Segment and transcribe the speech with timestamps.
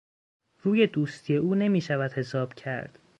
[0.61, 2.99] روی دوستی او نمیشود حساب کرد.